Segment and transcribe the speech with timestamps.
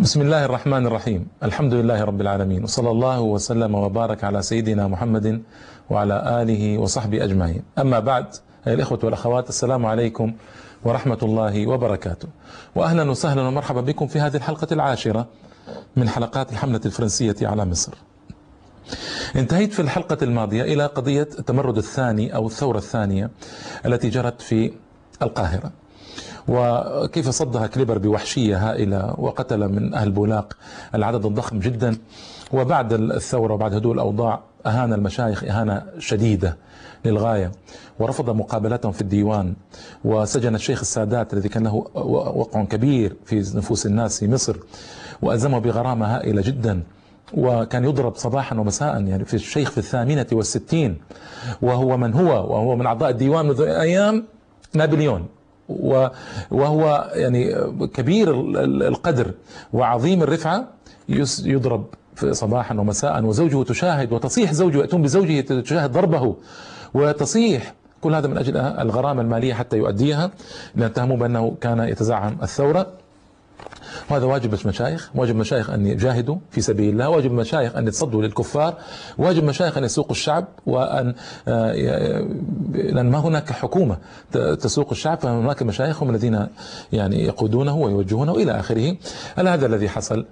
[0.00, 5.42] بسم الله الرحمن الرحيم الحمد لله رب العالمين وصلى الله وسلم وبارك على سيدنا محمد
[5.90, 8.26] وعلى آله وصحبه أجمعين أما بعد
[8.66, 10.32] الإخوة والأخوات السلام عليكم
[10.84, 12.28] ورحمة الله وبركاته
[12.74, 15.26] وأهلا وسهلا ومرحبا بكم في هذه الحلقة العاشرة
[15.96, 17.92] من حلقات الحملة الفرنسية على مصر
[19.36, 23.30] انتهيت في الحلقة الماضية إلى قضية التمرد الثاني أو الثورة الثانية
[23.86, 24.72] التي جرت في
[25.22, 25.72] القاهرة.
[26.48, 30.56] وكيف صدها كليبر بوحشية هائلة وقتل من أهل بولاق
[30.94, 31.96] العدد الضخم جدا.
[32.52, 36.56] وبعد الثورة وبعد هدوء الأوضاع أهان المشايخ إهانة شديدة
[37.04, 37.52] للغاية
[37.98, 39.54] ورفض مقابلتهم في الديوان.
[40.04, 41.74] وسجن الشيخ السادات الذي كان له
[42.34, 44.56] وقع كبير في نفوس الناس في مصر
[45.22, 46.82] وألزمه بغرامة هائلة جدا.
[47.34, 50.96] وكان يضرب صباحا ومساء يعني في الشيخ في الثامنة والستين.
[51.62, 54.24] وهو من هو؟ وهو من أعضاء الديوان منذ أيام
[54.74, 55.26] نابليون.
[56.50, 57.54] وهو يعني
[57.94, 58.40] كبير
[58.88, 59.34] القدر
[59.72, 60.68] وعظيم الرفعة
[61.44, 61.84] يضرب
[62.30, 66.36] صباحا ومساء وزوجه تشاهد وتصيح زوجه يأتون بزوجه تشاهد ضربه
[66.94, 70.30] وتصيح كل هذا من أجل الغرامة المالية حتى يؤديها
[70.76, 72.86] لأن بأنه كان يتزعم الثورة.
[74.10, 78.74] وهذا واجب المشايخ واجب المشايخ أن يجاهدوا في سبيل الله واجب المشايخ أن يتصدوا للكفار
[79.18, 81.14] واجب المشايخ أن يسوقوا الشعب وأن
[82.74, 83.96] لأن ما هناك حكومة
[84.32, 86.46] تسوق الشعب فهناك مشايخ هم الذين
[86.92, 88.96] يعني يقودونه ويوجهونه إلى آخره.
[89.38, 90.26] ألا هذا الذي حصل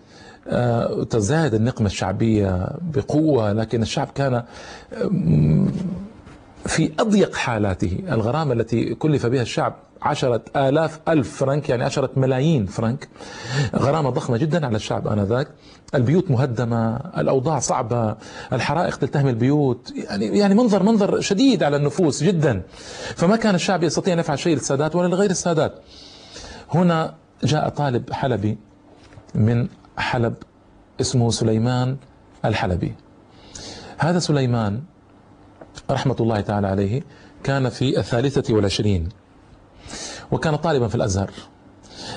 [1.10, 4.42] تزداد النقمة الشعبية بقوة لكن الشعب كان
[6.66, 7.98] في أضيق حالاته.
[8.08, 13.08] الغرامة التي كلف بها الشعب عشرة آلاف ألف فرنك يعني عشرة ملايين فرنك.
[13.76, 15.48] غرامة ضخمة جدا على الشعب آنذاك.
[15.94, 18.16] البيوت مهدمة الأوضاع صعبة
[18.52, 19.92] الحرائق تلتهم البيوت.
[19.96, 22.62] يعني يعني منظر منظر شديد على النفوس جدا.
[23.16, 25.74] فما كان الشعب يستطيع أن يفعل شيء للسادات ولا لغير السادات.
[26.74, 28.58] هنا جاء طالب حلبي
[29.34, 30.34] من حلب
[31.00, 31.96] اسمه سليمان
[32.44, 32.94] الحلبي.
[33.98, 34.82] هذا سليمان
[35.90, 37.02] رحمة الله تعالى عليه
[37.44, 39.08] كان في الثالثة والعشرين
[40.32, 41.30] وكان طالبا في الأزهر.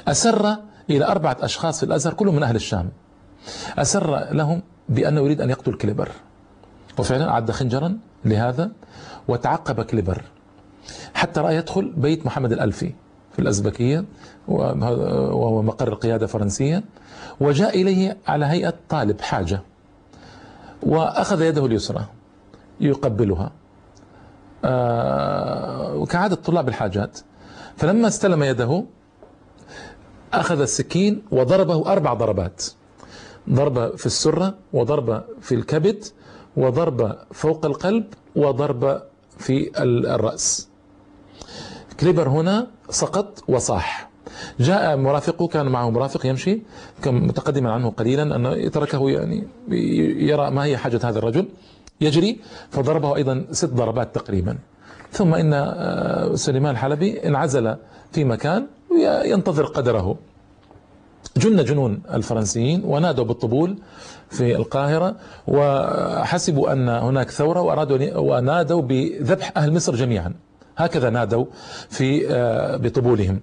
[0.08, 0.56] أسر
[0.90, 2.90] إلى أربعة أشخاص في الأزهر كلهم من أهل الشام.
[3.78, 6.10] أسر لهم بأنه يريد أن يقتل كليبر.
[6.98, 8.72] وفعلا أعد خنجرا لهذا
[9.28, 10.24] وتعقب كليبر
[11.14, 12.94] حتى رآه يدخل بيت محمد الألفي
[13.34, 14.06] في الأزبكية
[14.48, 16.84] وهو مقر القيادة الفرنسية
[17.40, 19.62] وجاء إليه على هيئة طالب حاجة
[20.84, 22.06] وأخذ يده اليسرى
[22.80, 23.52] يقبلها.
[26.02, 27.20] وكعادة طلاب الحاجات.
[27.78, 28.86] فلما استلم يده
[30.34, 32.64] أخذ السكين وضربه أربع ضربات.
[33.50, 36.06] ضربة في السرة وضربة في الكبد
[36.58, 38.06] وضربة فوق القلب
[38.36, 39.02] وضربة
[39.38, 39.72] في
[40.16, 40.70] الرأس.
[42.00, 44.10] كليبر هنا سقط وصاح.
[44.60, 46.62] جاء مرافقه كان معه مرافق يمشي
[47.02, 49.48] كان متقدما عنه قليلا أنه تركه يعني
[50.28, 51.48] يرى ما هي حاجة هذا الرجل.
[52.02, 52.40] يجري
[52.70, 54.58] فضربه أيضا ست ضربات تقريبا.
[55.12, 55.52] ثم إن
[56.36, 57.76] سليمان الحلبي انعزل
[58.12, 58.68] في مكان
[59.26, 60.18] ينتظر قدره.
[61.38, 63.78] جن جنون الفرنسيين ونادوا بالطبول
[64.30, 65.16] في القاهرة
[65.48, 70.34] وحسبوا أن هناك ثورة وأرادوا ونادوا بذبح أهل مصر جميعا.
[70.78, 71.46] هكذا نادوا
[71.90, 72.28] في
[72.84, 73.40] بطبولهم.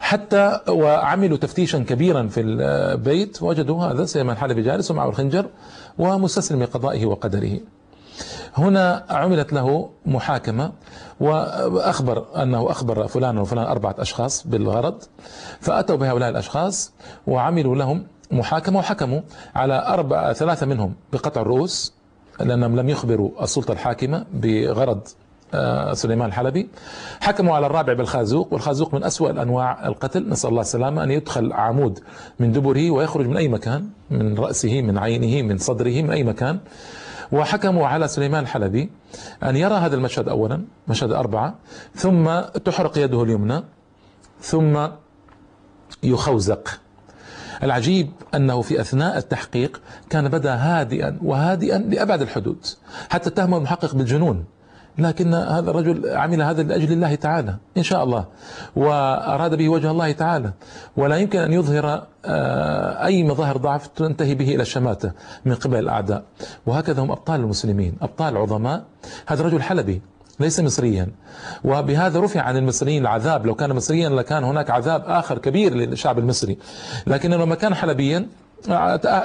[0.00, 5.46] حتى وعملوا تفتيشا كبيرا في البيت وجدوا هذا سليمان الحلبي جالس ومعه الخنجر
[5.98, 7.60] ومستسلم لقضائه وقدره.
[8.54, 10.72] هنا عملت له محاكمة
[11.20, 15.02] وأخبر أنه أخبر فلان وفلان أربعة أشخاص بالغرض
[15.60, 16.92] فأتوا بهؤلاء الأشخاص
[17.26, 19.20] وعملوا لهم محاكمة وحكموا
[19.54, 21.92] على أربعة ثلاثة منهم بقطع الرؤوس
[22.40, 25.00] لأنهم لم يخبروا السلطة الحاكمة بغرض
[25.92, 26.68] سليمان الحلبي.
[27.20, 30.28] حكموا على الرابع بالخازوق والخازوق من أسوأ الأنواع القتل.
[30.28, 31.98] نسأل الله السلامة أن يدخل عمود
[32.38, 36.58] من دبره ويخرج من أي مكان من رأسه من عينه من صدره من أي مكان.
[37.32, 38.90] وحكموا على سليمان الحلبي
[39.42, 41.54] أن يرى هذا المشهد أولا مشهد أربعة
[41.94, 43.62] ثم تحرق يده اليمنى
[44.40, 44.88] ثم
[46.02, 46.80] يخوزق.
[47.62, 49.80] العجيب أنه في أثناء التحقيق
[50.10, 52.66] كان بدأ هادئا وهادئا لأبعد الحدود
[53.10, 54.44] حتى اتهم المحقق بالجنون.
[54.98, 58.24] لكن هذا الرجل عمل هذا لأجل الله تعالى إن شاء الله
[58.76, 60.52] وأراد به وجه الله تعالى.
[60.96, 62.06] ولا يمكن أن يظهر
[63.04, 65.12] أي مظاهر ضعف تنتهي به إلى الشماتة
[65.44, 66.22] من قبل الأعداء.
[66.66, 68.82] وهكذا هم أبطال المسلمين أبطال عظماء.
[69.26, 70.02] هذا رجل حلبي
[70.40, 71.08] ليس مصريا.
[71.64, 73.46] وبهذا رفع عن المصريين العذاب.
[73.46, 76.58] لو كان مصريا لكان هناك عذاب آخر كبير للشعب المصري.
[77.06, 78.26] لكن لما كان حلبيا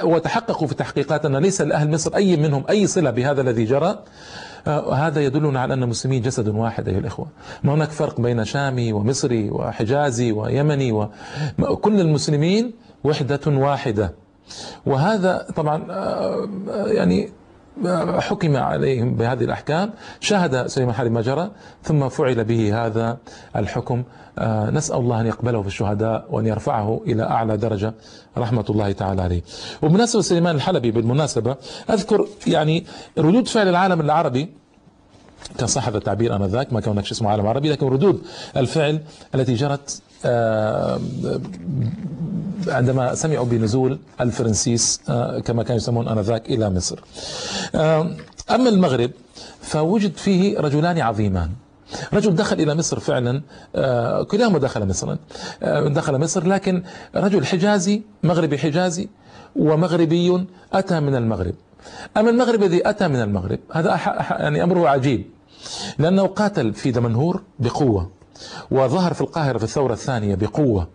[0.04, 3.98] وتحققوا في تحقيقات أن ليس لأهل مصر أي منهم أي صلة بهذا الذي جرى.
[4.68, 7.26] هذا يدلنا على أن المسلمين جسد واحد أيها الإخوة.
[7.62, 10.92] ما هناك فرق بين شامي ومصري وحجازي ويمني
[11.58, 12.72] وكل المسلمين
[13.04, 14.14] وحدة واحدة.
[14.86, 15.84] وهذا طبعا
[16.86, 17.28] يعني
[18.18, 19.90] حكم عليهم بهذه الأحكام
[20.20, 21.50] شاهد سليمان حالي ما جرى
[21.82, 23.18] ثم فعل به هذا
[23.56, 24.02] الحكم.
[24.38, 27.94] آه، نسأل الله أن يقبله في الشهداء وأن يرفعه إلى أعلى درجة.
[28.38, 29.42] رحمة الله تعالى عليه.
[29.82, 31.56] وبمناسبة سليمان الحلبي بالمناسبة
[31.90, 32.84] أذكر يعني
[33.18, 34.48] ردود فعل العالم العربي
[35.58, 38.22] كان صح هذا التعبير آنذاك ما كان اسمه عالم عربي لكن ردود
[38.56, 39.00] الفعل
[39.34, 40.02] التي جرت
[42.68, 46.98] عندما سمعوا بنزول الفرنسيس آه، كما كانوا يسمون آنذاك إلى مصر.
[48.50, 49.10] أما المغرب
[49.60, 51.50] فوجد فيه رجلان عظيمان.
[52.12, 53.42] رجل دخل إلى مصر فعلا
[53.76, 55.16] آه، كلاهما دخل مصر
[55.86, 56.82] دخل مصر لكن
[57.14, 59.08] رجل حجازي مغربي حجازي
[59.56, 61.54] ومغربي أتى من المغرب.
[62.16, 64.00] أما المغرب الذي أتى من المغرب هذا
[64.30, 65.24] يعني أمره عجيب
[65.98, 68.10] لأنه قاتل في دمنهور بقوة.
[68.70, 70.88] وظهر في القاهرة في الثورة الثانية بقوة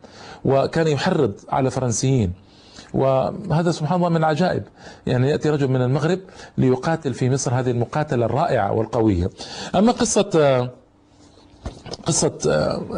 [0.45, 2.33] وكان يحرض على الفرنسيين
[2.93, 4.63] وهذا سبحان الله من العجائب.
[5.07, 6.19] يعني يأتي رجل من المغرب
[6.57, 9.29] ليقاتل في مصر هذه المقاتلة الرائعة والقوية.
[9.75, 10.69] أما قصة
[12.05, 12.39] قصة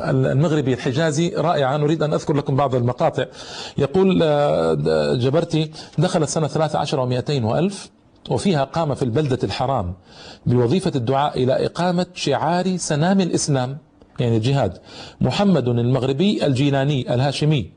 [0.09, 1.77] المغربي الحجازي رائعة.
[1.77, 3.25] نريد أن أذكر لكم بعض المقاطع.
[3.77, 4.19] يقول
[5.19, 7.89] جبرتي دخلت سنة 13 و200 وألف
[8.29, 9.93] وفيها قام في البلدة الحرام
[10.45, 13.77] بوظيفة الدعاء إلى إقامة شعار سنام الإسلام.
[14.21, 14.77] يعني الجهاد.
[15.21, 17.69] محمد المغربي الجيلاني الهاشمي.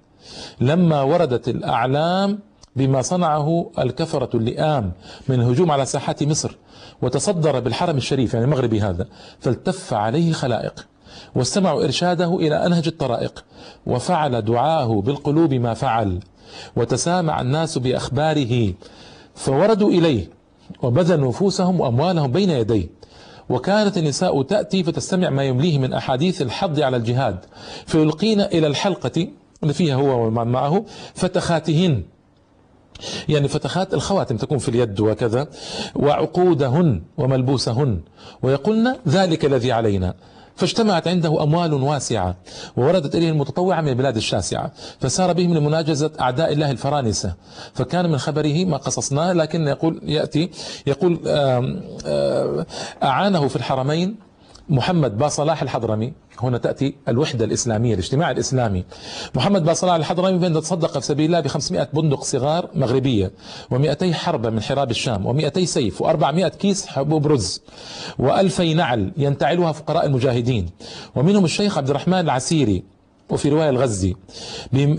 [0.60, 2.38] لما وردت الأعلام
[2.76, 4.92] بما صنعه الكفرة اللئام
[5.28, 6.56] من الهجوم على ساحات مصر
[7.02, 9.06] وتصدر بالحرم الشريف يعني المغربي هذا
[9.40, 10.86] فالتف عليه خلائق
[11.34, 13.44] واستمعوا إرشاده إلى أنهج الطرائق
[13.86, 16.20] وفعل دعاه بالقلوب ما فعل
[16.76, 18.74] وتسامع الناس بأخباره
[19.34, 20.28] فوردوا إليه
[20.82, 22.86] وبذلوا نفوسهم وأموالهم بين يديه.
[23.48, 27.38] وكانت النساء تأتي فتستمع ما يمليه من أحاديث الحض على الجهاد
[27.86, 29.28] فيلقين إلى الحلقة
[29.62, 32.02] اللي فيها هو ومن معه فتخاتهن.
[33.28, 35.48] يعني فتخات الخواتم تكون في اليد وكذا
[35.94, 38.00] وعقودهن وملبوسهن
[38.42, 40.14] ويقولن ذلك الذي علينا.
[40.56, 42.36] فاجتمعت عنده أموال واسعة
[42.76, 47.34] ووردت إليه المتطوعة من البلاد الشاسعة فسار بهم لمناجزة أعداء الله الفرانسة.
[47.74, 50.50] فكان من خبره ما قصصناه لكن يقول يأتي
[50.86, 51.20] يقول
[53.02, 54.16] أعانه في الحرمين
[54.68, 58.84] محمد باصلاح الحضرمي هنا تأتي الوحدة الإسلامية الاجتماع الإسلامي.
[59.34, 63.32] محمد باصلاح الحضرمي بين تصدق في سبيل الله ب 500 بندق صغار مغربية
[63.74, 67.62] و200 حربة من حراب الشام و200 سيف و400 كيس حبوب رز
[68.18, 70.70] و2000 نعل ينتعلها فقراء المجاهدين.
[71.14, 72.93] ومنهم الشيخ عبد الرحمن العسيري
[73.30, 74.14] وفي رواية الغزي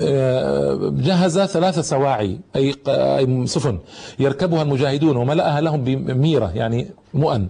[0.01, 2.75] آه، جهز ثلاث سواعي أي
[3.45, 3.79] سفن
[4.19, 7.47] يركبها المجاهدون وملأها لهم بميرة يعني مؤن.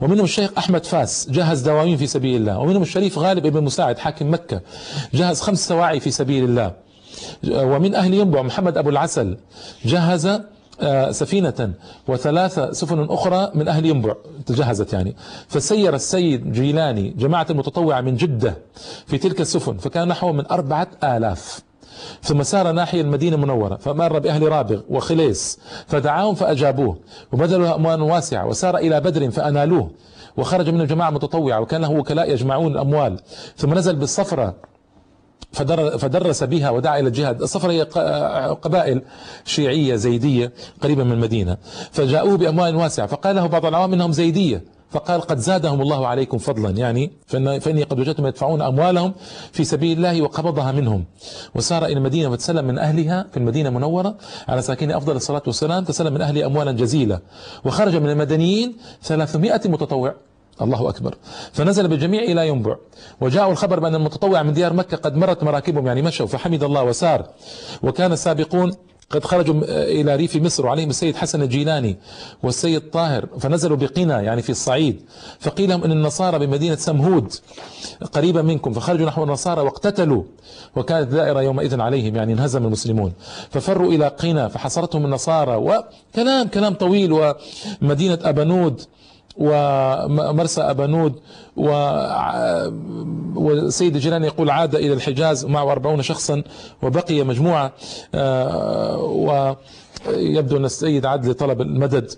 [0.00, 2.58] ومنهم الشيخ أحمد فاس جهز دواوين في سبيل الله.
[2.58, 4.60] ومنهم الشريف غالب ابن مساعد حاكم مكة
[5.14, 6.72] جهز خمس سواعي في سبيل الله.
[7.50, 9.36] ومن أهل ينبع محمد أبو العسل
[9.84, 10.40] جهز
[11.10, 11.72] سفينة
[12.08, 14.14] وثلاث سفن أخرى من أهل ينبع
[14.46, 15.16] تجهزت يعني.
[15.48, 18.54] فسير السيد جيلاني جماعة المتطوعة من جدة
[19.06, 21.60] في تلك السفن فكان نحو من أربعة آلاف.
[22.22, 26.96] ثم سار ناحية المدينة المنورة فمر بأهل رابغ وخليس فدعاهم فأجابوه
[27.32, 29.90] وبذلوا أموال واسعة وسار إلى بدر فأنالوه
[30.36, 33.20] وخرج منه جماعة متطوعة وكان له وكلاء يجمعون الأموال.
[33.56, 34.54] ثم نزل بالصفرة
[35.98, 37.42] فدرس بها ودعا إلى الجهاد.
[37.42, 37.82] الصفرة هي
[38.62, 39.02] قبائل
[39.44, 41.56] شيعية زيدية قريبة من المدينة.
[41.90, 43.06] فجاءوه بأموال واسعة.
[43.06, 44.62] فقال له بعض العوام إنهم زيدية.
[44.90, 46.70] فقال قد زادهم الله عليكم فضلا.
[46.70, 47.12] يعني
[47.60, 49.14] فإني قد وجدتهم يدفعون أموالهم
[49.52, 51.04] في سبيل الله وقبضها منهم.
[51.54, 54.16] وسار إلى المدينة وتسلم من أهلها في المدينة المنورة
[54.48, 55.84] على ساكن أفضل الصلاة والسلام.
[55.84, 57.20] تسلم من أهله أموالا جزيلة.
[57.64, 60.14] وخرج من المدنيين 300 متطوع
[60.60, 61.14] الله أكبر.
[61.52, 62.76] فنزل بالجميع إلى ينبع.
[63.20, 67.26] وجاءوا الخبر بأن المتطوع من ديار مكة قد مرت مراكبهم يعني مشوا فحمد الله وسار.
[67.82, 68.72] وكان السابقون
[69.10, 71.96] قد خرجوا إلى ريف مصر وعليهم السيد حسن الجيلاني
[72.42, 75.02] والسيد طاهر فنزلوا بقنا يعني في الصعيد.
[75.40, 77.34] فقيل لهم أن النصارى بمدينة سمهود
[78.12, 80.22] قريبة منكم فخرجوا نحو النصارى واقتتلوا.
[80.76, 83.12] وكانت دائرة يومئذ عليهم يعني انهزم المسلمون.
[83.50, 85.56] ففروا إلى قنا فحصرتهم النصارى.
[85.56, 87.34] وكلام كلام طويل
[87.82, 88.82] ومدينة أبنود
[89.36, 91.14] ومرسى أبانود
[93.36, 96.42] والسيد الجيلاني يقول عاد إلى الحجاز معه أربعون شخصا
[96.82, 97.72] وبقي مجموعة
[98.14, 99.56] آه،
[100.06, 102.10] ويبدو أن السيد عاد لطلب المدد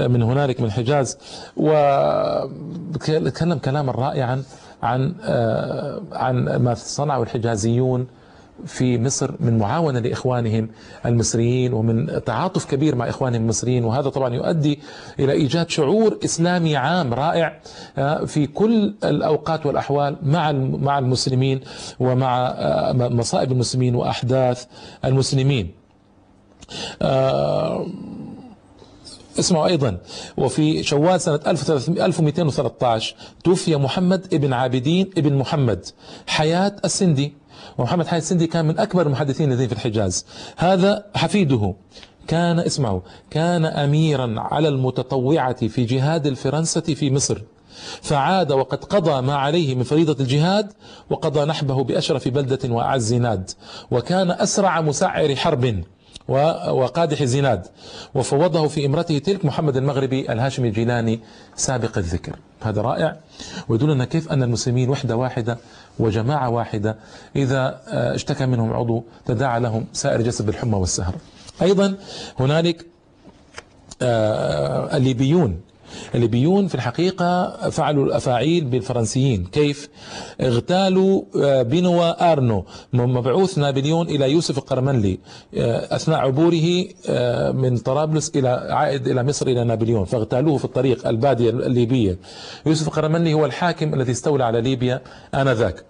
[0.00, 1.18] من هنالك من الحجاز
[1.56, 4.42] وتكلم كلاما رائعا
[4.82, 8.06] عن آه، عن ما صنعه الحجازيون
[8.66, 10.68] في مصر من معاونة لإخوانهم
[11.06, 13.84] المصريين ومن تعاطف كبير مع إخوانهم المصريين.
[13.84, 14.80] وهذا طبعا يؤدي
[15.18, 17.60] إلى إيجاد شعور إسلامي عام رائع
[17.98, 21.60] آه، في كل الأوقات والأحوال مع مع المسلمين
[22.00, 24.64] ومع آه، مصائب المسلمين وأحداث
[25.04, 25.70] المسلمين.
[27.02, 27.86] آه،
[29.38, 29.98] اسمعوا أيضا.
[30.36, 35.86] وفي شوال سنة 1213 توفي محمد ابن عابدين ابن محمد
[36.26, 37.34] حياة السندي.
[37.78, 40.26] ومحمد حياة السندي كان من أكبر المحدثين الذين في الحجاز.
[40.56, 41.74] هذا حفيده
[42.28, 47.42] كان اسمعوا كان أميرا على المتطوعة في جهاد الفرنسة في مصر.
[48.02, 50.72] فعاد وقد قضى ما عليه من فريضة الجهاد
[51.10, 53.50] وقضى نحبه بأشرف بلدة وأعز ناد.
[53.90, 55.84] وكان أسرع مسعر حرب.
[56.28, 57.66] وقادح زناد
[58.14, 61.20] وفوضه في امرته تلك محمد المغربي الهاشمي الجيلاني
[61.56, 62.36] سابق الذكر.
[62.62, 63.16] هذا رائع.
[63.68, 65.58] ويدلنا كيف أن المسلمين وحدة واحدة
[65.98, 66.96] وجماعة واحدة
[67.36, 71.14] إذا آه، اشتكى منهم عضو تداعى لهم سائر جسد بالحمى والسهر.
[71.62, 71.94] أيضا
[72.40, 72.86] هنالك
[74.02, 75.60] آه، الليبيون
[76.14, 79.44] الليبيون في الحقيقة فعلوا الأفاعيل بالفرنسيين.
[79.44, 79.88] كيف؟
[80.40, 85.18] اغتالوا آه، بنوا أرنو مبعوث نابليون إلى يوسف القرمنلي
[85.54, 91.08] آه، أثناء عبوره آه، من طرابلس إلى عائد إلى مصر إلى نابليون فاغتالوه في الطريق
[91.08, 92.18] البادية الليبية.
[92.66, 95.02] يوسف القرمنلي هو الحاكم الذي استولى على ليبيا
[95.34, 95.84] آنذاك.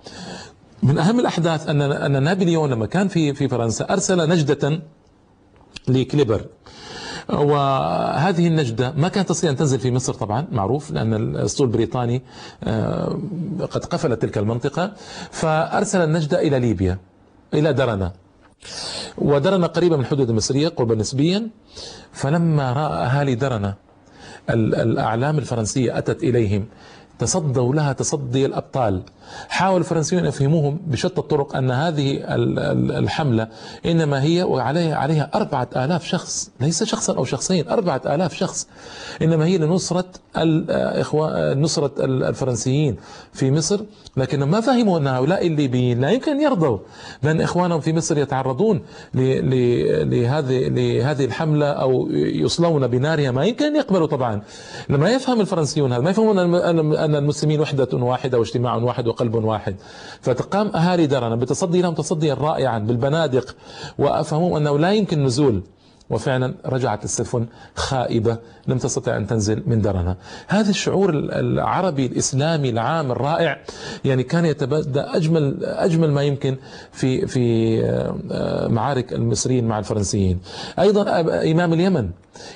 [0.82, 4.80] من أهم الأحداث أن أن نابليون لما كان في في فرنسا أرسل نجدة
[5.88, 6.46] لكليبر.
[7.28, 12.23] وهذه النجدة ما كانت تستطيع أن تنزل في مصر طبعا معروف لأن الأسطول البريطاني
[12.64, 13.18] آه،
[13.71, 14.92] قد قفل تلك المنطقة.
[15.30, 16.99] فأرسل النجدة إلى ليبيا
[17.54, 18.12] إلى درنا.
[19.18, 21.49] ودرنا قريبة من الحدود المصرية قربا نسبيا.
[22.12, 23.75] فلما رأى أهالي درنا
[24.50, 26.66] الأعلام الفرنسية أتت إليهم
[27.18, 29.02] تصدوا لها تصدي الأبطال.
[29.49, 32.21] حاول الفرنسيون يفهموهم بشتى الطرق أن هذه
[32.99, 33.49] الحملة
[33.87, 38.68] إنما هي وعليها عليها أربعة آلاف شخص ليس شخصا أو شخصين أربعة آلاف شخص.
[39.23, 40.04] إنما هي لنصرة
[41.54, 42.97] نصرة الفرنسيين
[43.33, 43.80] في مصر.
[44.16, 46.78] لكن ما فهموا أن هؤلاء الليبيين لا يمكن أن يرضوا.
[47.23, 48.83] بأن إخوانهم في مصر يتعرضون
[49.14, 53.30] لهذه لهذه الحملة أو يصلون بنارها.
[53.30, 54.42] ما يمكن أن يقبلوا طبعا.
[54.88, 59.76] لما يفهم الفرنسيون هذا ما يفهمون أن المسلمين وحدة واحدة واجتماع واحد وقلب واحد.
[60.20, 63.56] فتقام أهالي درنا بتصدي لهم تصديا رائعا بالبنادق
[63.99, 65.62] وأفهموا أنه لا يمكن نزول.
[66.11, 67.46] وفعلا رجعت السفن
[67.76, 70.16] خائبة لم تستطع أن تنزل من درنا.
[70.46, 73.58] هذا الشعور العربي الإسلامي العام الرائع
[74.04, 76.56] يعني كان يتبدى أجمل, أجمل ما يمكن
[76.92, 77.44] في, في
[78.30, 80.40] آه، معارك المصريين مع الفرنسيين.
[80.78, 81.20] أيضا
[81.52, 82.11] إمام اليمن.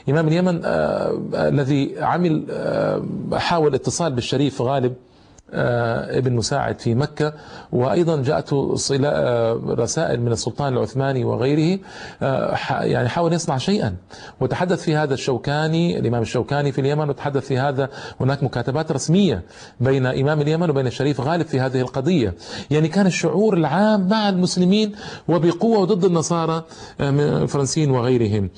[0.08, 3.02] إمام اليمن آه، الذي عمل آه،
[3.32, 4.92] حاول اتصال بالشريف غالب.
[4.92, 5.09] آه،
[5.52, 7.32] ابن مساعد في مكة.
[7.72, 11.78] وأيضا جاءته آه، رسائل من السلطان العثماني وغيره
[12.22, 13.96] آه، يعني حاول يصنع شيئا.
[14.40, 17.88] وتحدث في هذا الشوكاني الإمام الشوكاني في اليمن وتحدث في هذا
[18.20, 19.42] هناك مكاتبات رسمية
[19.80, 22.34] بين إمام اليمن وبين الشريف غالب في هذه القضية.
[22.70, 24.92] يعني كان الشعور العام مع المسلمين
[25.28, 26.64] وبقوة ضد النصارى
[27.00, 28.50] الفرنسيين وغيرهم.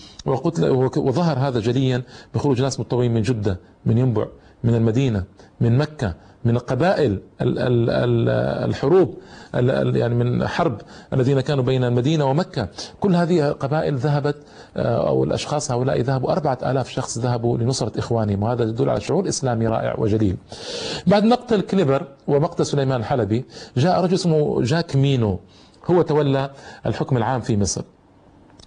[0.96, 2.02] وظهر هذا جليا
[2.34, 4.26] بخروج ناس متطوعين من جدة من ينبع
[4.64, 5.24] من المدينة
[5.60, 6.14] من مكة.
[6.44, 9.14] من قبائل الحروب
[9.94, 10.80] يعني من حرب
[11.12, 12.68] الذين كانوا بين المدينة ومكة.
[13.00, 14.36] كل هذه قبائل ذهبت
[14.76, 19.28] آه، أو الأشخاص هؤلاء ذهبوا أربعة آلاف شخص ذهبوا لنصرة إخوانهم وهذا يدل على شعور
[19.28, 20.36] إسلامي رائع وجليل.
[21.06, 23.44] بعد مقتل كليبر ومقتل سليمان الحلبي
[23.76, 25.40] جاء رجل اسمه جاك مينو
[25.90, 26.50] هو تولى
[26.86, 27.82] الحكم العام في مصر.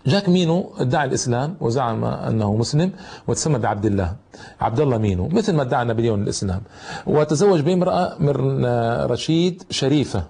[0.08, 2.92] جاك مينو ادعى الإسلام وزعم أنه مسلم
[3.28, 4.16] وتسمى بعبد الله.
[4.62, 6.62] عبد الله مينو مثل ما ادعى نابليون الاسلام
[7.08, 8.66] وتزوج بامراه من
[9.06, 10.24] رشيد شريفة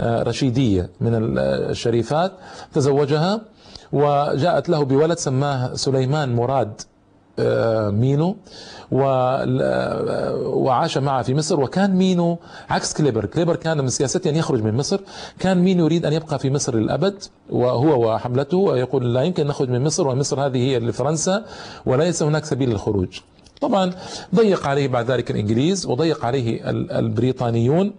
[0.00, 2.32] رشيدية من الشريفات.
[2.72, 3.40] تزوجها
[3.92, 6.80] وجاءت له بولد سماه سليمان مراد.
[6.80, 6.89] آه،
[7.90, 8.36] مينو
[10.62, 11.60] وعاش معه في مصر.
[11.60, 12.38] وكان مينو
[12.70, 13.26] عكس كليبر.
[13.26, 15.00] كليبر كان من سياسته أن يخرج من مصر.
[15.38, 19.84] كان مينو يريد أن يبقى في مصر للأبد وهو وحملته ويقول لا يمكن نخرج من
[19.84, 21.44] مصر ومصر هذه هي لفرنسا
[21.86, 23.20] وليس هناك سبيل للخروج.
[23.60, 23.92] طبعا
[24.34, 27.92] ضيق عليه بعد ذلك الإنجليز وضيق عليه البريطانيون.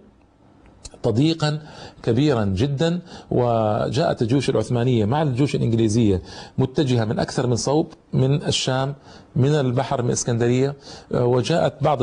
[1.02, 1.58] تضييقا
[2.02, 6.22] كبيرا جدا وجاءت الجيوش العثمانية مع الجيوش الإنجليزية
[6.58, 8.94] متجهة من أكثر من صوب من الشام
[9.36, 10.74] من البحر من إسكندرية.
[11.14, 12.02] وجاءت بعض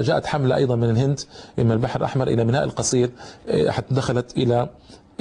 [0.00, 1.20] جاءت حملة أيضا من الهند
[1.58, 3.10] من البحر الأحمر إلى ميناء القصير
[3.68, 4.68] حتى دخلت إلى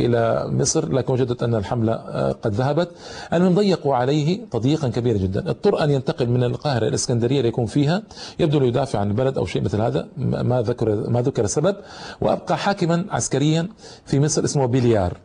[0.06, 2.90] إلى مصر لكن وجدت أن الحملة آه، قد ذهبت.
[3.34, 5.50] المهم ضيقوا عليه تضييقا كبيرا جدا.
[5.50, 8.04] اضطر أن ينتقل من القاهرة إلى الإسكندرية ليكون فيها.
[8.40, 10.08] يبدو يدافع عن البلد أو شيء مثل هذا.
[10.18, 11.76] ما ذكر ما ذكر السبب
[12.22, 13.68] وأبقى حاكما عسكريا
[14.06, 15.18] في مصر اسمه بليار.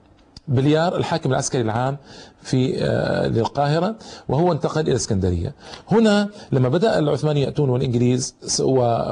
[0.48, 1.96] بليار الحاكم العسكري العام
[2.42, 3.96] في آه، للقاهرة
[4.28, 5.54] وهو انتقل إلى اسكندرية.
[5.88, 8.34] هنا لما بدأ العثمانيين يأتون والإنجليز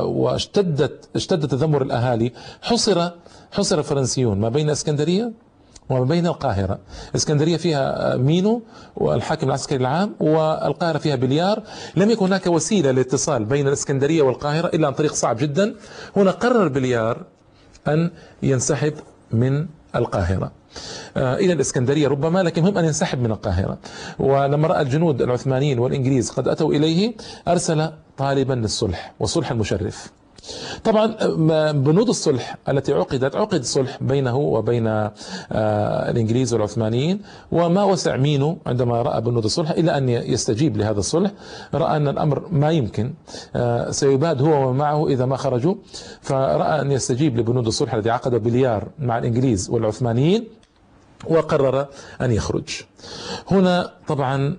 [0.02, 3.10] واشتدت اشتد تذمر الأهالي حصر
[3.52, 5.32] حصر الفرنسيون ما بين اسكندرية
[5.92, 6.78] وما بين القاهرة
[7.16, 8.62] إسكندرية فيها مينو
[8.96, 11.62] والحاكم العسكري العام والقاهرة فيها بليار.
[11.96, 15.74] لم يكن هناك وسيلة للاتصال بين الإسكندرية والقاهرة إلا عن طريق صعب جدا.
[16.16, 17.24] هنا قرر بليار
[17.88, 18.10] أن
[18.42, 18.94] ينسحب
[19.32, 20.52] من القاهرة.
[21.16, 23.78] آه، إلى الإسكندرية ربما لكن هم أن ينسحب من القاهرة.
[24.18, 27.14] ولما رأى الجنود العثمانيين والإنجليز قد أتوا إليه
[27.48, 30.12] أرسل طالبا للصلح والصلح المشرف.
[30.84, 31.06] طبعا
[31.72, 35.10] بنود الصلح التي عقدت عقد صلح بينه وبين آه،
[36.10, 37.20] الإنجليز والعثمانيين
[37.52, 41.30] وما وسع مينو عندما رأى بنود الصلح إلا أن يستجيب لهذا الصلح.
[41.74, 43.12] رأى أن الأمر ما يمكن
[43.56, 45.74] آه، سيباد هو ومعه إذا ما خرجوا.
[46.20, 50.61] فرأى أن يستجيب لبنود الصلح الذي عقده بليار مع الإنجليز والعثمانيين.
[51.24, 51.86] وقرر
[52.20, 52.68] أن يخرج.
[53.50, 54.56] هنا طبعا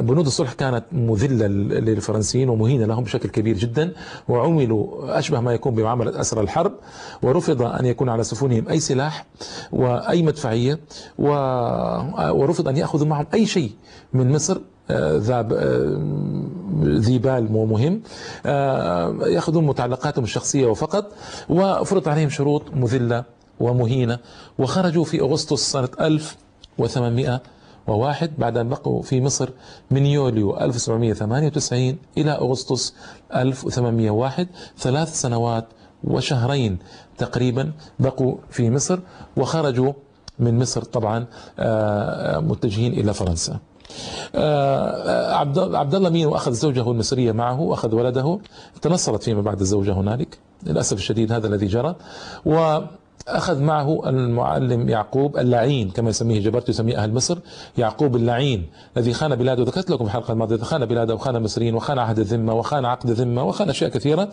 [0.00, 3.92] بنود الصلح كانت مذلة للفرنسيين ومهينة لهم بشكل كبير جدا
[4.28, 6.72] وعملوا أشبه ما يكون بمعاملة أسرى الحرب
[7.22, 9.26] ورفض أن يكون على سفنهم أي سلاح
[9.72, 10.80] وأي مدفعية
[11.18, 13.70] ورفض أن يأخذوا معهم أي شيء
[14.12, 14.58] من مصر
[14.90, 16.00] آه، ذاب آه،
[16.84, 18.00] ذي بال ومهم
[18.46, 21.12] آه، يأخذون متعلقاتهم الشخصية وفقط
[21.48, 23.24] وفرض عليهم شروط مذلة
[23.60, 24.18] ومهينة
[24.58, 29.48] وخرجوا في أغسطس سنة 1801 بعد أن بقوا في مصر
[29.90, 32.94] من يوليو 1798 إلى أغسطس
[33.34, 35.64] 1801 ثلاث سنوات
[36.04, 36.78] وشهرين
[37.18, 38.98] تقريبا بقوا في مصر
[39.36, 39.92] وخرجوا
[40.38, 41.26] من مصر طبعا
[41.58, 43.58] آه، متجهين إلى فرنسا.
[44.34, 45.34] آه،
[45.76, 48.38] عبد الله مين؟ وأخذ زوجه المصرية معه وأخذ ولده.
[48.82, 51.96] تنصرت فيما بعد الزوجة هنالك للأسف الشديد هذا الذي جرى.
[52.46, 52.78] و
[53.28, 57.38] أخذ معه المعلم يعقوب اللعين كما يسميه جبرت يسميه أهل مصر.
[57.78, 62.18] يعقوب اللعين الذي خان بلاده ذكرت لكم الحلقة الماضية خان بلاده وخان المصريين وخان عهد
[62.18, 64.28] الذمة وخان عقد الذمة وخان أشياء كثيرة.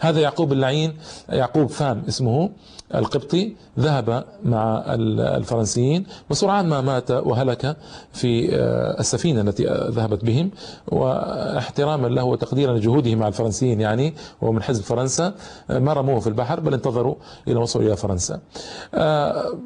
[0.00, 0.92] هذا يعقوب اللعين
[1.28, 2.50] يعقوب فام اسمه
[2.94, 7.76] القبطي ذهب مع الفرنسيين وسرعان ما مات وهلك
[8.12, 10.50] في آه، السفينة التي ذهبت بهم.
[10.88, 15.34] واحتراما له وتقديرا لجهوده مع الفرنسيين يعني ومن حزب فرنسا.
[15.70, 17.14] آه، ما رموه في البحر بل انتظروا
[17.48, 18.29] إلى وصلوا إلى فرنسا.
[18.94, 19.58] آه،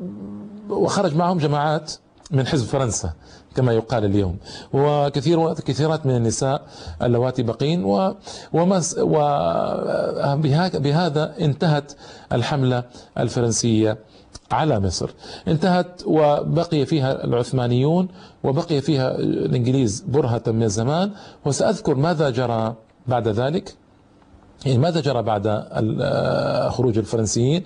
[0.70, 1.92] وخرج معهم جماعات
[2.30, 3.12] من حزب فرنسا
[3.56, 4.36] كما يقال اليوم.
[4.72, 6.66] وكثير كثيرات من النساء
[7.02, 8.14] اللواتي بقين و
[8.52, 8.82] وما
[10.78, 11.92] بهذا انتهت
[12.32, 12.84] الحملة
[13.18, 13.98] الفرنسية
[14.50, 15.10] على مصر.
[15.48, 18.08] انتهت وبقي فيها العثمانيون
[18.44, 21.10] وبقي فيها الإنجليز برهة من الزمان
[21.44, 22.74] وسأذكر ماذا جرى
[23.06, 23.83] بعد ذلك؟
[24.66, 27.62] يعني ماذا جرى بعد آه، خروج الفرنسيين؟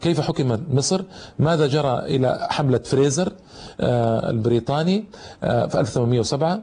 [0.00, 1.02] كيف حكمت مصر؟
[1.38, 3.32] ماذا جرى إلى حملة فريزر
[3.80, 5.04] آه، البريطاني
[5.42, 6.62] آه، في 1807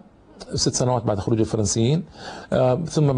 [0.53, 2.03] ست سنوات بعد خروج الفرنسيين
[2.85, 3.11] ثم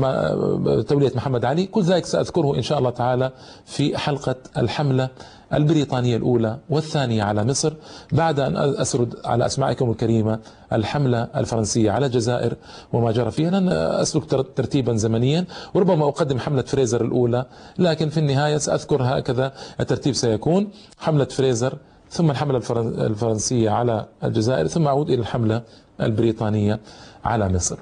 [0.82, 3.32] تولية محمد علي؟ كل ذلك سأذكره إن شاء الله تعالى
[3.65, 5.10] في حلقة الحملة
[5.53, 7.73] البريطانية الأولى والثانية على مصر
[8.11, 10.39] بعد أن أسرد على أسمائكم الكريمة
[10.73, 12.53] الحملة الفرنسية على الجزائر
[12.93, 13.49] وما جرى فيها.
[13.49, 17.45] لن أسلك ترتيبا زمنيا وربما أقدم حملة فريزر الأولى
[17.77, 20.67] لكن في النهاية سأذكر هكذا الترتيب سيكون.
[20.99, 21.77] حملة فريزر
[22.09, 22.61] ثم الحملة
[23.05, 25.61] الفرنسية على الجزائر ثم أعود إلى الحملة
[26.01, 26.79] البريطانية
[27.25, 27.77] على مصر.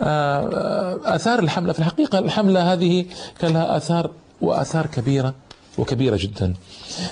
[0.00, 1.72] آه، آثار الحملة.
[1.72, 3.04] في الحقيقة الحملة هذه
[3.38, 5.34] كان لها آثار وآثار كبيرة.
[5.78, 6.54] وكبيرة جدا.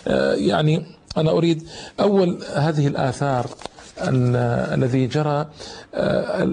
[0.06, 1.68] آه، يعني أنا أريد
[2.00, 3.46] أول هذه الآثار
[3.98, 5.46] الذي جرى
[5.94, 6.48] آه،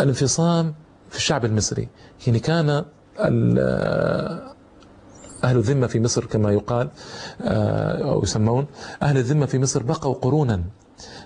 [0.00, 0.74] الانفصام
[1.10, 1.88] في الشعب المصري.
[2.26, 2.84] يعني كان
[3.18, 4.42] آه،
[5.44, 6.88] أهل الذمة في مصر كما يقال
[7.40, 8.66] أو يسمون
[9.02, 10.62] أهل الذمة في مصر بقوا قرونا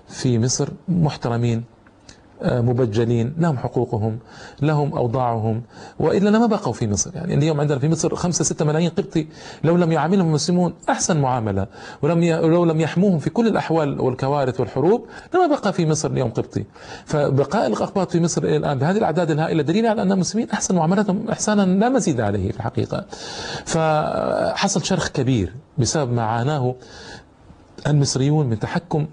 [0.09, 1.65] في مصر محترمين.
[2.43, 4.19] مبجلين لهم حقوقهم
[4.63, 5.63] لهم أوضاعهم.
[5.99, 7.11] وإلا ما بقوا في مصر.
[7.15, 9.27] يعني اليوم عندنا في مصر خمسة ستة ملايين قبطي.
[9.65, 11.67] لو لم يعاملهم المسلمون أحسن معاملة.
[12.03, 16.65] ولم لو لم يحموهم في كل الأحوال والكوارث والحروب لما بقى في مصر اليوم قبطي.
[17.05, 21.29] فبقاء الأقباط في مصر إلى الآن بهذه الأعداد الهائلة دليل على أن المسلمين أحسن معاملتهم
[21.31, 23.05] إحسانا لا مزيد عليه في الحقيقة.
[23.65, 26.75] فحصل شرخ كبير بسبب ما عاناه
[27.87, 29.07] المصريون من تحكم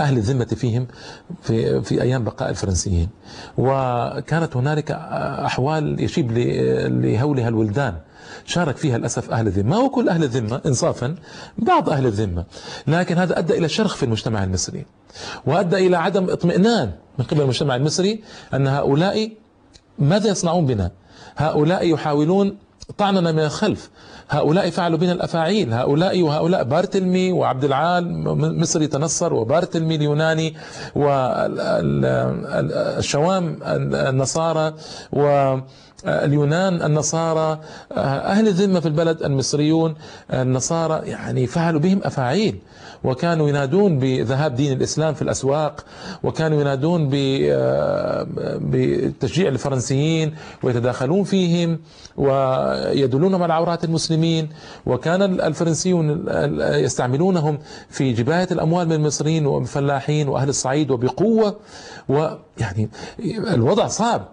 [0.00, 0.86] أهل الذمة فيهم
[1.42, 3.08] في, في أيام بقاء الفرنسيين.
[3.58, 4.90] وكانت هنالك
[5.44, 6.32] أحوال يشيب
[7.02, 7.94] لهولها الولدان.
[8.44, 9.76] شارك فيها للأسف أهل الذمة.
[9.76, 11.14] هو كل أهل الذمة؟ إنصافا
[11.58, 12.44] بعض أهل الذمة.
[12.86, 14.84] لكن هذا أدى إلى شرخ في المجتمع المصري.
[15.46, 18.22] وأدى إلى عدم اطمئنان من قبل المجتمع المصري
[18.54, 19.30] أن هؤلاء
[19.98, 20.90] ماذا يصنعون بنا؟
[21.36, 22.56] هؤلاء يحاولون
[22.98, 23.90] طعننا من الخلف.
[24.30, 25.72] هؤلاء فعلوا بنا الأفاعيل.
[25.72, 26.64] هؤلاء وهؤلاء.
[26.64, 28.22] بارتلمي وعبد العال
[28.60, 30.54] مصري تنصر وبارتلمي اليوناني
[32.96, 33.58] والشوام
[33.94, 34.74] النصارى
[35.12, 35.56] و
[36.06, 37.60] اليونان النصارى
[37.96, 39.94] أهل الذمة في البلد المصريون
[40.32, 42.58] النصارى يعني فعلوا بهم أفاعيل.
[43.04, 45.84] وكانوا ينادون بذهاب دين الإسلام في الأسواق
[46.22, 47.08] وكانوا ينادون
[48.70, 51.78] بتشجيع الفرنسيين ويتداخلون فيهم
[52.16, 54.17] ويدلونهم على عورات المسلمين.
[54.86, 56.24] وكان الفرنسيون
[56.58, 61.56] يستعملونهم في جباية الأموال من المصريين والفلاحين وأهل الصعيد وبقوة
[62.08, 62.90] ويعني
[63.54, 64.28] الوضع صعب.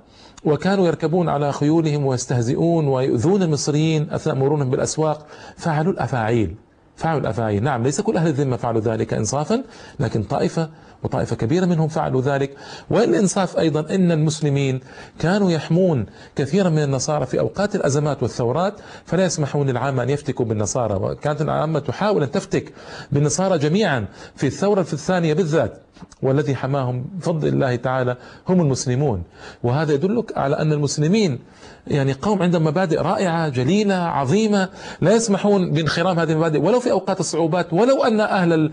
[0.45, 6.55] وكانوا يركبون على خيولهم ويستهزئون ويؤذون المصريين أثناء مرورهم بالأسواق فعلوا الأفاعيل.
[6.95, 9.63] فعلوا الأفاعيل نعم ليس كل أهل الذمة فعلوا ذلك إنصافا
[9.99, 10.69] لكن طائفة
[11.03, 12.55] وطائفة كبيرة منهم فعلوا ذلك.
[12.89, 14.79] والإنصاف أيضا أن المسلمين
[15.19, 16.05] كانوا يحمون
[16.35, 18.73] كثيرا من النصارى في أوقات الأزمات والثورات
[19.05, 20.93] فلا يسمحون للعامة أن يفتكوا بالنصارى.
[20.95, 22.73] وكانت العامة تحاول أن تفتك
[23.11, 24.05] بالنصارى جميعا
[24.35, 25.84] في الثورة في الثانية بالذات.
[26.21, 28.17] والذي حماهم بفضل الله تعالى
[28.49, 29.23] هم المسلمون.
[29.63, 31.39] وهذا يدلك على أن المسلمين
[31.87, 34.69] يعني قوم عندهم مبادئ رائعة جليلة عظيمة
[35.01, 36.59] لا يسمحون بانخرام هذه المبادئ.
[36.59, 38.71] ولو في أوقات الصعوبات ولو أن أهل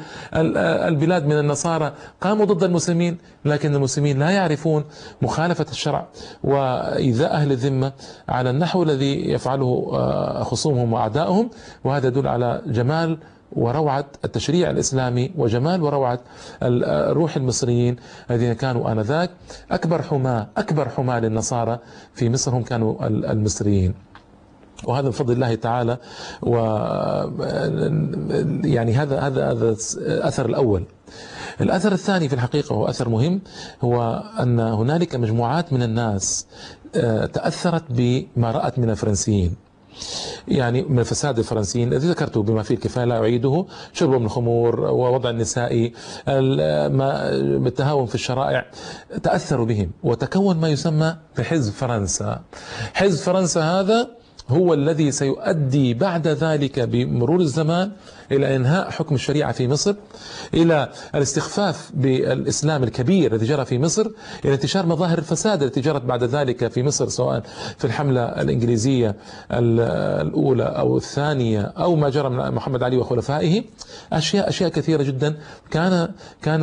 [0.89, 4.85] البلاد من النصارى قاموا ضد المسلمين لكن المسلمين لا يعرفون
[5.23, 6.07] مخالفة الشرع
[6.45, 7.93] وإيذاء أهل الذمة
[8.29, 11.51] على النحو الذي يفعله آه، خصومهم وأعدائهم
[11.85, 13.19] وهذا يدل على جمال
[13.57, 16.21] وروعة التشريع الإسلامي وجمال وروعة
[17.13, 17.97] روح المصريين
[18.31, 19.31] الذين كانوا آنذاك.
[19.71, 21.79] أكبر حماة أكبر حماة للنصارى
[22.15, 23.95] في مصر هم كانوا المصريين.
[24.85, 25.99] وهذا بفضل الله تعالى
[26.43, 26.57] و
[28.65, 30.85] يعني هذا هذا هذا الأثر الأول.
[31.61, 33.41] الأثر الثاني في الحقيقة وهو أثر مهم
[33.83, 36.47] هو أن هنالك مجموعات من الناس
[36.95, 39.57] آه، تأثرت بما رأت من الفرنسيين.
[40.49, 43.67] يعني من الفساد الفرنسيين الذي ذكرته بما فيه الكفاية لا أعيده.
[43.93, 45.93] شربهم الخمور ووضع النساء
[46.29, 48.67] التهاون في الشرائع
[49.23, 49.91] تأثروا بهم.
[50.03, 52.41] وتكون ما يسمى بحزب فرنسا.
[52.95, 57.91] حزب فرنسا هذا هو الذي سيؤدي بعد ذلك بمرور الزمان
[58.33, 59.95] إلى إنهاء حكم الشريعة في مصر
[60.55, 64.11] إلى الاستخفاف بالإسلام الكبير الذي جرى في مصر
[64.45, 67.43] إلى انتشار مظاهر الفساد التي جرت بعد ذلك في مصر سواء
[67.79, 69.17] في الحملة الإنجليزية
[69.53, 73.65] الأولى أو الثانية أو ما جرى من محمد علي وخلفائه.
[74.13, 75.37] أشياء أشياء كثيرة جدا.
[75.71, 76.09] كان
[76.43, 76.63] كان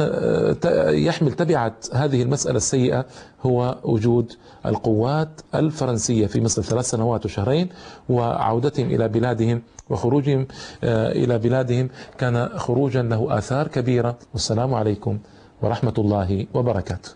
[0.90, 3.06] يحمل تبعة هذه المسألة السيئة
[3.46, 4.34] هو وجود
[4.66, 7.70] القوات الفرنسية في مصر ثلاث سنوات وشهرين
[8.10, 10.48] وعودتهم إلى بلادهم وخروجهم
[10.84, 14.18] آه، إلى بلادهم كان خروجا له آثار كبيرة.
[14.34, 15.20] والسلام عليكم
[15.62, 17.10] ورحمة الله وبركاته.